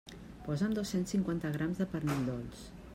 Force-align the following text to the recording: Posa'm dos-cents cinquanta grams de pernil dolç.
Posa'm 0.45 0.73
dos-cents 0.77 1.13
cinquanta 1.17 1.53
grams 1.59 1.83
de 1.83 1.89
pernil 1.95 2.29
dolç. 2.33 2.67